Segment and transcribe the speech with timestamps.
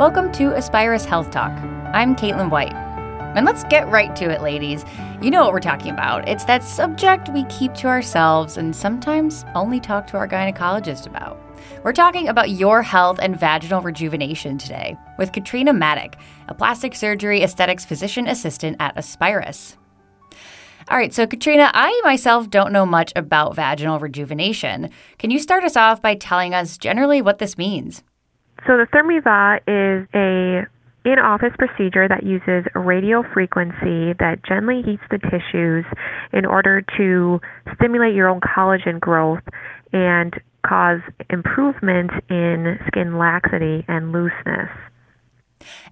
[0.00, 1.52] Welcome to Aspirus Health Talk.
[1.92, 2.72] I'm Caitlin White.
[2.72, 4.82] And let's get right to it, ladies.
[5.20, 6.26] You know what we're talking about.
[6.26, 11.38] It's that subject we keep to ourselves and sometimes only talk to our gynecologist about.
[11.84, 16.16] We're talking about your health and vaginal rejuvenation today with Katrina Maddock,
[16.48, 19.76] a plastic surgery aesthetics physician assistant at Aspirus.
[20.88, 24.88] All right, so Katrina, I myself don't know much about vaginal rejuvenation.
[25.18, 28.02] Can you start us off by telling us generally what this means?
[28.66, 30.66] So the Thermivas is a
[31.04, 35.86] in-office procedure that uses radio frequency that gently heats the tissues
[36.32, 37.40] in order to
[37.74, 39.42] stimulate your own collagen growth
[39.92, 41.00] and cause
[41.30, 44.68] improvement in skin laxity and looseness.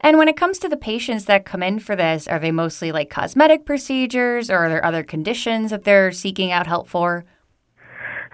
[0.01, 2.93] And when it comes to the patients that come in for this, are they mostly
[2.93, 7.25] like cosmetic procedures or are there other conditions that they're seeking out help for?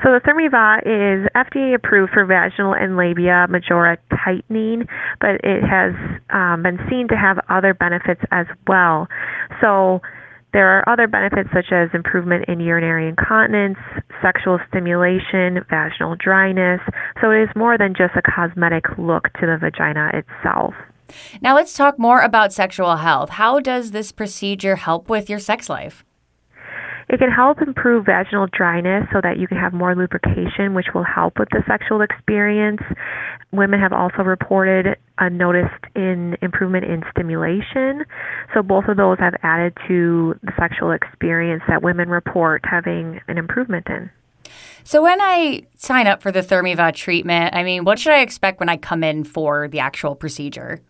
[0.04, 4.86] So the Thermivas is FDA approved for vaginal and labia majora tightening,
[5.18, 5.94] but it has
[6.28, 9.08] um, been seen to have other benefits as well.
[9.62, 10.02] So
[10.52, 13.78] there are other benefits such as improvement in urinary incontinence,
[14.20, 16.80] sexual stimulation, vaginal dryness.
[17.22, 20.74] So it is more than just a cosmetic look to the vagina itself.
[21.40, 23.30] Now let's talk more about sexual health.
[23.30, 26.04] How does this procedure help with your sex life?
[27.08, 31.04] It can help improve vaginal dryness so that you can have more lubrication, which will
[31.04, 32.80] help with the sexual experience.
[33.52, 38.04] Women have also reported a noticed in improvement in stimulation.
[38.54, 43.38] So both of those have added to the sexual experience that women report having an
[43.38, 44.10] improvement in.
[44.82, 48.60] So when I sign up for the Thermivas treatment, I mean, what should I expect
[48.60, 50.80] when I come in for the actual procedure?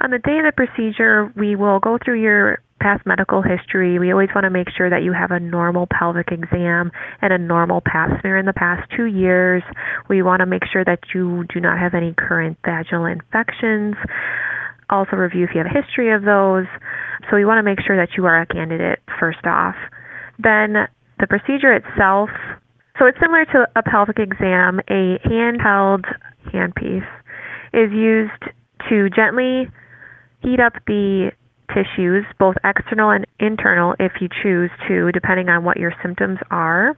[0.00, 3.98] On the day of the procedure, we will go through your past medical history.
[3.98, 6.90] We always want to make sure that you have a normal pelvic exam
[7.20, 9.62] and a normal pap smear in the past two years.
[10.08, 13.96] We want to make sure that you do not have any current vaginal infections.
[14.90, 16.66] Also, review if you have a history of those.
[17.28, 19.76] So, we want to make sure that you are a candidate first off.
[20.38, 20.88] Then,
[21.20, 22.30] the procedure itself
[22.98, 24.80] so, it's similar to a pelvic exam.
[24.90, 26.04] A handheld
[26.52, 27.06] handpiece
[27.72, 28.42] is used
[28.88, 29.70] to gently
[30.42, 31.30] heat up the
[31.68, 36.96] tissues, both external and internal, if you choose to, depending on what your symptoms are.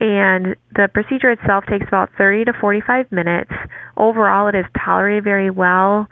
[0.00, 3.52] And the procedure itself takes about 30 to 45 minutes.
[3.96, 6.08] Overall, it is tolerated very well.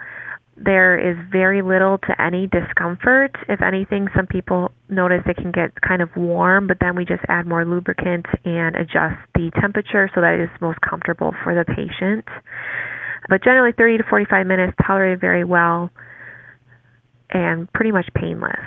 [0.56, 3.33] There is very little to any discomfort.
[3.49, 7.22] If anything, some people notice it can get kind of warm, but then we just
[7.28, 11.65] add more lubricant and adjust the temperature so that it is most comfortable for the
[11.65, 12.25] patient.
[13.28, 15.91] But generally, 30 to 45 minutes, tolerated very well
[17.32, 18.66] and pretty much painless.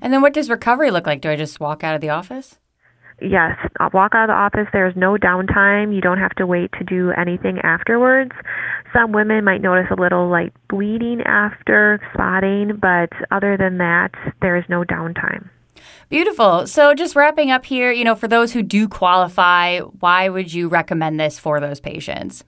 [0.00, 1.20] And then what does recovery look like?
[1.20, 2.58] Do I just walk out of the office?
[3.20, 4.68] Yes, I'll walk out of the office.
[4.72, 5.92] There's no downtime.
[5.94, 8.30] You don't have to wait to do anything afterwards.
[8.92, 14.56] Some women might notice a little like bleeding after spotting, but other than that, there
[14.56, 15.48] is no downtime.
[16.08, 16.66] Beautiful.
[16.66, 20.68] So, just wrapping up here, you know, for those who do qualify, why would you
[20.68, 22.44] recommend this for those patients?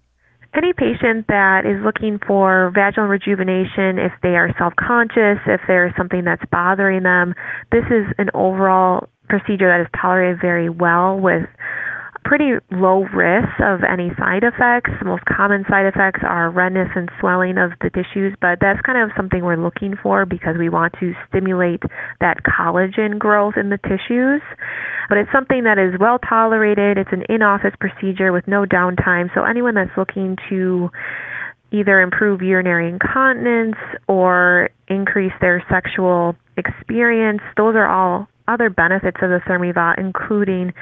[0.55, 5.95] Any patient that is looking for vaginal rejuvenation, if they are self conscious, if there's
[5.97, 7.35] something that's bothering them,
[7.71, 11.47] this is an overall procedure that is tolerated very well with
[12.25, 14.91] pretty low risk of any side effects.
[14.99, 18.99] The most common side effects are redness and swelling of the tissues, but that's kind
[18.99, 21.83] of something we're looking for because we want to stimulate
[22.21, 24.43] that collagen growth in the tissues.
[25.09, 26.99] But it's something that is well tolerated.
[26.99, 29.33] It's an in office procedure with no downtime.
[29.35, 30.91] So anyone that's looking to
[31.73, 33.77] either improve urinary incontinence
[34.09, 40.73] or increase their sexual experience, those are all other benefits of the Thermivas, including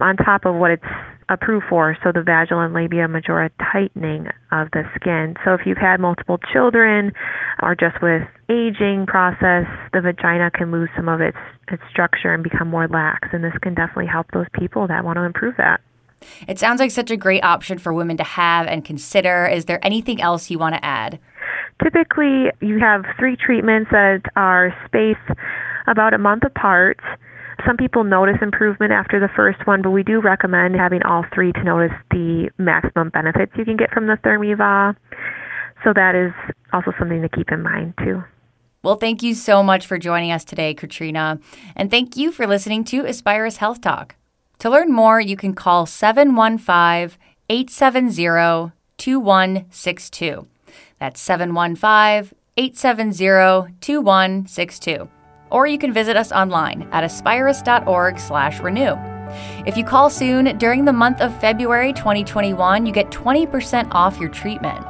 [0.00, 0.84] on top of what it's
[1.28, 5.34] approved for, so the vaginal and labia majora tightening of the skin.
[5.44, 7.12] So if you've had multiple children
[7.62, 12.44] or just with aging process, the vagina can lose some of its its structure and
[12.44, 15.80] become more lax and this can definitely help those people that want to improve that.
[16.46, 19.46] It sounds like such a great option for women to have and consider.
[19.46, 21.18] Is there anything else you want to add?
[21.82, 25.38] Typically, you have three treatments that are spaced
[25.86, 27.00] about a month apart
[27.66, 31.52] some people notice improvement after the first one, but we do recommend having all three
[31.52, 34.94] to notice the maximum benefits you can get from the Thermiva.
[35.84, 36.32] So that is
[36.72, 38.22] also something to keep in mind too.
[38.82, 41.40] Well, thank you so much for joining us today, Katrina.
[41.74, 44.14] And thank you for listening to Aspirus Health Talk.
[44.60, 47.18] To learn more, you can call 715
[47.48, 50.46] 870 2162.
[50.98, 55.08] That's 715 870 2162
[55.50, 58.96] or you can visit us online at aspirus.org/renew.
[59.66, 64.28] If you call soon during the month of February 2021, you get 20% off your
[64.28, 64.84] treatment.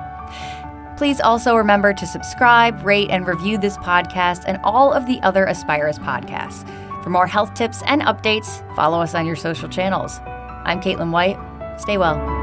[0.96, 5.46] Please also remember to subscribe, rate, and review this podcast and all of the other
[5.46, 6.64] Aspirus podcasts.
[7.02, 10.20] For more health tips and updates, follow us on your social channels.
[10.64, 11.38] I'm Caitlin White.
[11.78, 12.35] Stay well.